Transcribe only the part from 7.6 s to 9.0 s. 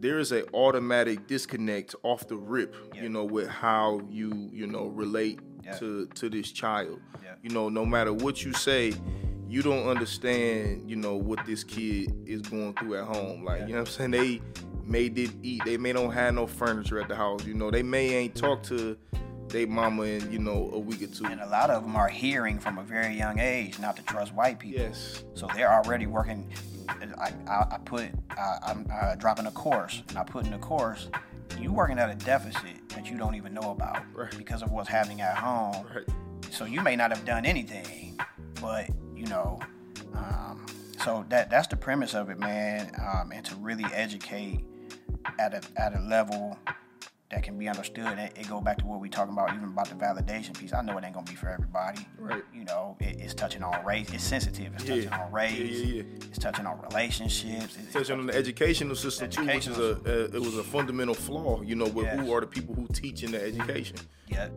no matter what you say,